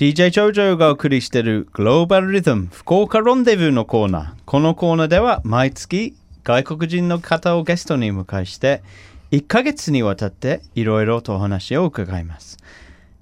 [0.00, 4.42] DJ 長々がお送りしているグローバルリズム福岡ロンデブーのコーナー。
[4.46, 8.82] このコーナーでは毎月外国人の方をゲストに迎えして
[9.30, 12.56] 1ヶ月にわたっていろいろとお話を伺います。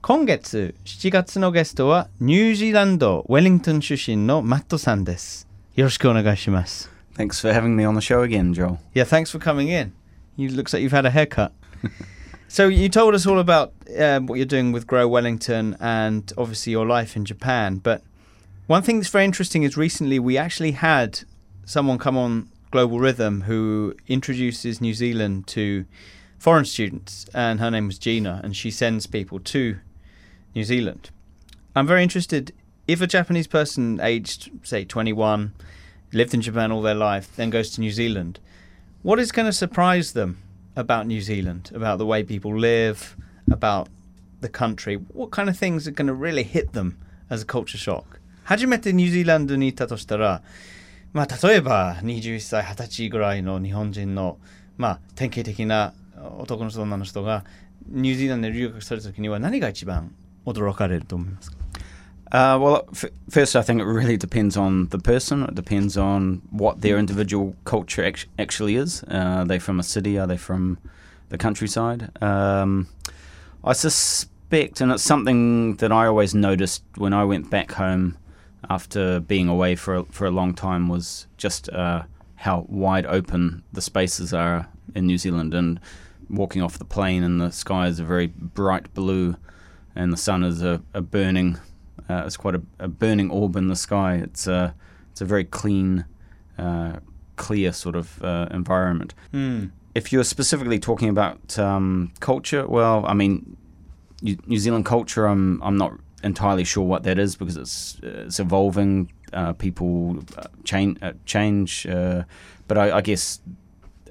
[0.02, 5.48] 今月7月のゲストはニュージーランドウェリントン出身のマットさんです。
[5.74, 6.92] よろしくお願いします。
[7.16, 8.78] Thanks for having me on the show again, Joel.
[8.94, 9.92] Yeah, thanks for coming in.
[10.36, 11.50] You looks like you've had a haircut.
[12.48, 16.72] so you told us all about um, what you're doing with Grow Wellington and obviously
[16.72, 17.76] your life in Japan.
[17.76, 18.02] But
[18.66, 21.20] one thing that's very interesting is recently we actually had
[21.66, 25.84] someone come on Global Rhythm who introduces New Zealand to
[26.38, 29.78] foreign students, and her name was Gina, and she sends people to
[30.54, 31.10] New Zealand.
[31.76, 32.52] I'm very interested
[32.86, 35.52] if a Japanese person aged, say, 21,
[36.12, 38.40] lived in Japan all their life, then goes to New Zealand,
[39.02, 40.38] what is going to surprise them
[40.77, 43.15] about New Zealand, about the way people live,
[43.51, 43.89] about
[44.41, 44.95] the country?
[45.13, 46.97] What kind of things are going to really hit them
[47.29, 48.19] as a culture shock?
[48.43, 50.41] 初めてニュージーランドに行ったとしたら、
[51.13, 54.37] まあ、例えば21歳、20歳ぐらいの日本人の、
[54.77, 55.93] まあ、典型的な
[56.39, 57.45] 男の人、女の人が
[57.87, 60.13] ニュージーランドに留学するときには何が一番
[60.45, 61.57] 驚かれると思いますか
[62.30, 65.44] uh, well, f- first, I think it really depends on the person.
[65.44, 69.02] It depends on what their individual culture act- actually is.
[69.04, 70.18] Uh, are they from a city?
[70.18, 70.78] Are they from
[71.30, 72.10] the countryside?
[72.22, 72.88] Um,
[73.64, 78.18] I suspect, and it's something that I always noticed when I went back home
[78.68, 82.02] after being away for a, for a long time, was just uh,
[82.36, 85.54] how wide open the spaces are in New Zealand.
[85.54, 85.80] And
[86.28, 89.36] walking off the plane, and the sky is a very bright blue,
[89.96, 91.58] and the sun is a, a burning
[92.08, 94.14] uh, it's quite a, a burning orb in the sky.
[94.16, 94.74] It's a
[95.12, 96.04] it's a very clean,
[96.58, 97.00] uh,
[97.36, 99.14] clear sort of uh, environment.
[99.32, 99.72] うん。
[99.94, 103.56] If you're specifically talking about um, culture, well, I mean,
[104.22, 105.26] New, New Zealand culture.
[105.26, 109.10] I'm I'm not entirely sure what that is because it's it's evolving.
[109.32, 112.22] Uh, people uh, change uh, change, uh,
[112.68, 113.40] but I, I guess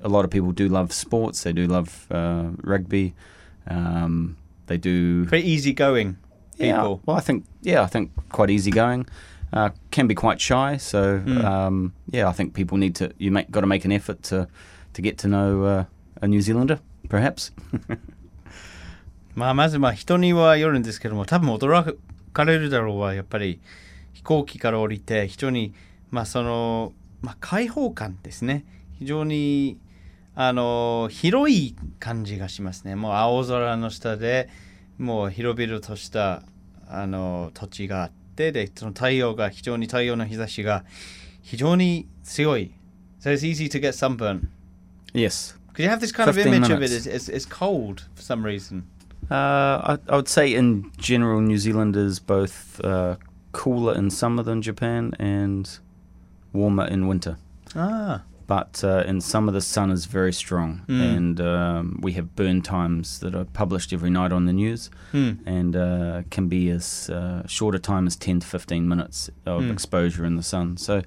[0.03, 1.43] a lot of people do love sports.
[1.43, 3.13] They do love uh, rugby.
[3.67, 4.37] Um,
[4.67, 6.17] they do Very easygoing
[6.57, 7.01] yeah, people.
[7.05, 9.05] well, I think yeah, I think quite easygoing.
[9.53, 11.43] Uh, can be quite shy, so Mm.
[11.45, 14.47] um, yeah, I think people need to you make got to make an effort to
[14.93, 15.85] to get to know uh,
[16.21, 17.53] a New Zealander, perhaps.
[19.35, 21.95] まあまずまあ人にはよるんですけども多分驚
[22.33, 23.59] かれるだろうはやっぱり
[24.13, 25.73] 飛行機から降りて人に
[26.09, 28.65] まあその、まあ、開放感ですね
[28.97, 29.77] 非常に
[30.33, 34.49] あの広い感じがしますねもう青空の下で
[34.98, 36.42] もう広々とした
[36.88, 40.84] あの土地があってでその太陽が非常に太陽の日差しが
[41.42, 42.72] 非常に強い
[43.20, 44.48] So it's easy to get sunburn
[45.14, 47.06] yes, because you have this kind of 15 image of it minutes.
[47.06, 48.84] it's, it's, it's cold for some reason
[49.30, 53.16] uh, I, I would say in general, New Zealand is both uh,
[53.52, 55.78] cooler in summer than Japan and
[56.52, 57.36] warmer in winter.
[57.74, 61.16] ah But uh, in summer, the sun is very strong, Mm.
[61.16, 64.90] and um, we have burn times that are published every night on the news.
[65.14, 69.32] うん、 and uh, can be as uh, short a time as 10 to 15 minutes
[69.46, 69.72] of Mm.
[69.72, 70.76] exposure in the sun.
[70.76, 71.02] So,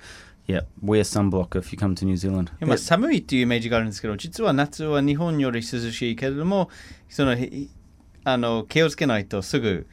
[0.48, 2.52] yeah, wear sunblock if you come to New Zealand.
[2.66, 6.70] まあ、寒いっていうイメージがあるんですけど実は夏は日本より涼しいけれども
[7.10, 7.70] そのひ
[8.24, 9.88] あの気をつけないとすぐ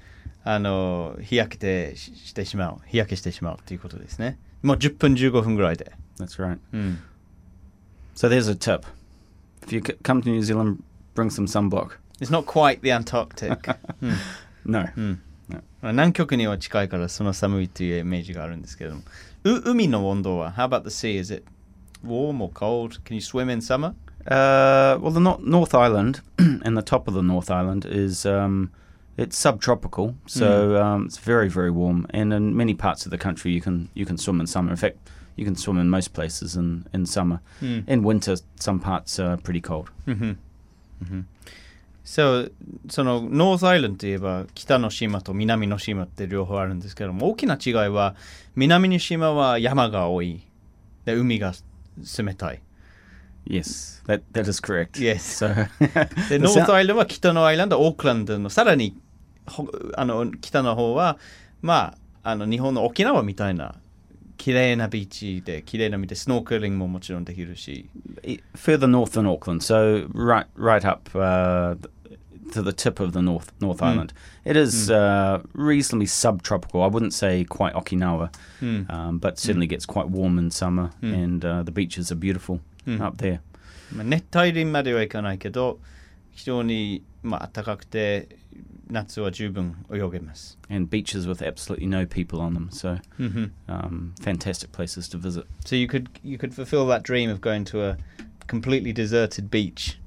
[0.45, 6.59] あの日焼けてししてしまう日焼けしてしまうということですねもう10分15分ぐらいで、 That's right.
[6.73, 6.99] うん、
[8.17, 8.85] So there's a tip.
[9.63, 10.83] If you c- come to New Zealand,
[11.15, 11.93] bring some sunblock.
[12.21, 14.13] It's not quite the Antarctic、 うん
[14.65, 14.87] No.
[14.97, 19.03] うんね南極には近いからその寒いっていうイメージがあるんですけども
[19.45, 21.19] う海の温度は How about the sea?
[21.19, 21.45] Is it
[22.05, 23.01] warm or cold?
[23.05, 23.95] Can you swim in summer?
[24.25, 28.71] Uh, well, the nor- North Island and the top of the North Island is um,
[29.17, 32.07] it's subtropical, so um, it's very very warm.
[32.11, 34.71] And in many parts of the country, you can you can swim in summer.
[34.71, 34.97] In fact,
[35.38, 37.40] you can swim in most places in in summer.
[37.62, 39.86] うん、In winter, some parts are pretty cold.
[40.08, 40.38] うん
[41.12, 41.28] うん
[42.04, 42.52] そう
[42.90, 48.16] そのノースアイランドといえば北の島と南の島って両方あるんですけども大きな違いは
[48.56, 50.42] 南の島は山が多い
[51.04, 51.52] で海が
[52.18, 52.62] 冷たい
[53.46, 54.92] Yes, that that is correct.
[55.00, 55.18] Yes.
[55.18, 55.54] So
[56.30, 58.96] でノースアイランドは北のアイランドオークランドのさらに
[59.46, 61.18] ほあの北の方は
[61.62, 63.76] まああの日本の沖縄みたいな
[64.37, 67.89] 綺麗なビーチで綺麗な見てスノーケリングももちろんできるし
[68.27, 71.77] i- further north than Auckland, so right right up uh,
[72.53, 73.87] to the tip of the North North Mm.
[73.93, 74.13] Island.
[74.45, 76.83] It is uh, reasonably subtropical.
[76.83, 78.31] I wouldn't say quite Okinawa,
[78.61, 81.25] うん、 um, but certainly gets quite warm in summer, Mm.
[81.25, 83.39] and uh, the beaches are beautiful うん up there.
[83.95, 85.79] まあ熱帯林まではいかないけど
[86.33, 88.29] 非常に、まあ、暖かくて
[88.91, 90.59] 夏は十分泳げます。
[90.71, 92.69] And beaches with absolutely no people on them.
[92.71, 93.51] So, Mhm.
[93.69, 95.47] um, fantastic places to visit.
[95.65, 97.97] So you could you could fulfill that dream of going to a
[98.47, 99.99] completely deserted beach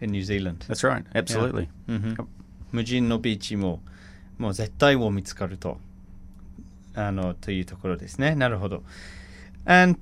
[0.00, 0.64] in New Zealand.
[0.68, 1.04] That's right.
[1.12, 1.68] Absolutely.
[1.88, 2.26] うんふん Yep.
[2.72, 3.82] 無人のビーチも
[4.38, 5.78] もう絶対もう見つかると
[6.94, 8.82] あのというところですねなるほど
[9.66, 9.98] And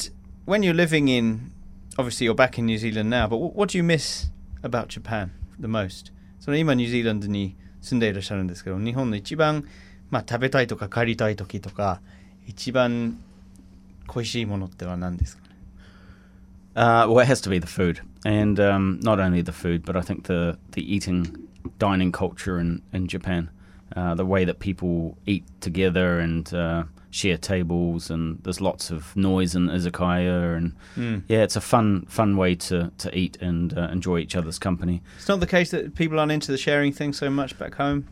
[0.46, 1.50] when you're living in
[1.96, 4.30] obviously you're back in New Zealand now but what, what do you miss
[4.62, 5.30] about Japan
[5.60, 9.65] the most その今ニュージーランドに 住んでいらっしゃるんですけど日本の一番、
[10.09, 12.01] まあ、食べたいとか帰りたい時とか
[12.47, 13.19] 一番
[14.07, 15.49] 恋しいものっては何ですかね
[16.75, 19.95] Uh, well, it has to be the food, and um, not only the food, but
[19.95, 21.47] I think the the eating,
[21.77, 23.51] dining culture in in Japan,
[23.95, 29.15] uh, the way that people eat together and uh, share tables, and there's lots of
[29.15, 31.23] noise in izakaya, and mm.
[31.27, 35.01] yeah, it's a fun fun way to to eat and uh, enjoy each other's company.
[35.17, 38.07] It's not the case that people aren't into the sharing thing so much back home.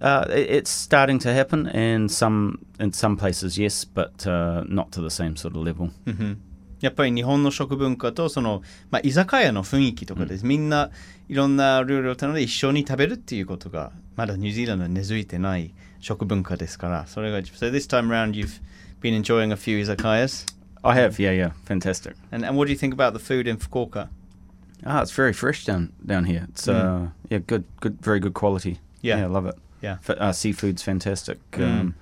[0.00, 4.92] Uh, it, it's starting to happen, and some in some places yes, but uh, not
[4.92, 5.90] to the same sort of level.
[6.06, 6.32] Mm-hmm.
[6.81, 8.61] やっぱり日本の食文化とその、
[8.91, 10.91] まあ、居酒屋の雰囲気とかです、みんな
[11.29, 18.61] いろんな料理を頼んで一緒に食べるっていうことがまだニュージーランドに根付いてない食文化ですからそれが So this time around you've
[19.01, 20.45] been enjoying a few izakayas
[20.83, 22.15] I have, yeah, yeah, fantastic.
[22.31, 24.09] and, and what do you think about the food in Fukuoka?
[24.85, 26.45] Ah, it's very fresh down down here.
[26.49, 28.79] It's uh, yeah, good, good, very good quality.
[29.01, 29.23] Yeah.
[29.23, 29.55] I love it.
[29.81, 29.97] Yeah.
[30.07, 31.39] F- uh, seafood's fantastic.
[31.51, 31.63] Mm.
[31.63, 31.95] Um,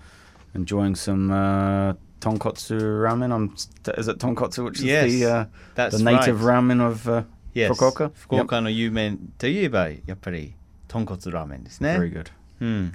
[0.55, 1.93] enjoying some uh,
[2.26, 3.32] tonkotsu ramen.
[3.32, 3.54] I'm,
[3.96, 6.56] is it tonkotsu, which is yes, the, uh, the native right.
[6.56, 7.70] ramen of uh, yes.
[7.70, 8.10] Fukuoka?
[8.10, 8.62] Fukuoka yep.
[8.64, 10.54] no yumen to yueba, yappari,
[10.88, 11.96] tonkotsu ramen, isn't it?
[11.96, 12.30] Very good.
[12.58, 12.88] Hmm.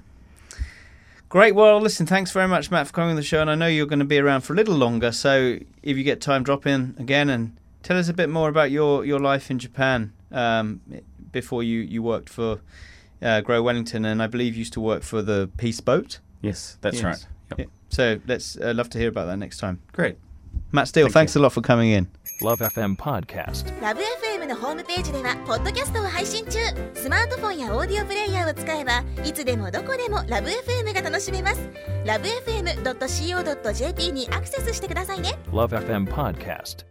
[1.29, 1.55] Great.
[1.55, 3.39] Well, listen, thanks very much, Matt, for coming on the show.
[3.39, 5.13] And I know you're going to be around for a little longer.
[5.13, 8.69] So if you get time, drop in again and tell us a bit more about
[8.69, 10.81] your, your life in Japan um,
[11.31, 12.59] before you, you worked for
[13.21, 14.03] uh, Grow Wellington.
[14.03, 16.19] And I believe you used to work for the Peace Boat.
[16.41, 17.03] Yes, that's yes.
[17.05, 17.27] right.
[17.57, 17.69] Yep.
[17.89, 19.79] So let's uh, love to hear about that next time.
[19.93, 20.17] Great.
[20.71, 22.07] Matt Steele, Thank thanks a lot for coming in.
[22.41, 23.69] Love FM Podcast.
[23.81, 26.59] ラブ f m のホームページではポッドキャストを配信中
[26.93, 31.59] スマートフォンやオーディオプレイヤーを使えばいつでもどこでもラブ f m が楽しめます
[32.05, 36.90] ラブ FM.co.jp にアクセスしてくださいね Love FM Podcast.